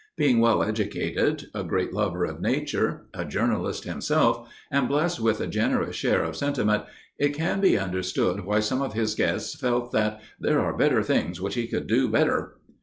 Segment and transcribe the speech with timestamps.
[0.17, 5.45] Being well educated, a great lover of nature, a journalist himself, and blessed with a
[5.45, 6.85] generous share of sentiment,
[7.19, 11.39] it can be understood why some of his guests felt that "there are better things
[11.39, 12.57] which he could do better."